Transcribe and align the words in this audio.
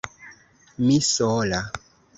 Mi 0.87 0.97
sola! 1.11 1.63